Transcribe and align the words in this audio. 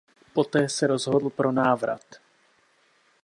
Poté 0.33 0.69
se 0.69 0.87
rozhodl 0.87 1.29
pro 1.29 1.51
návrat. 1.51 2.01